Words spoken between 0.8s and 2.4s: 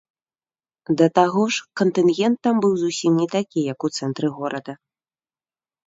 Да таго ж кантынгент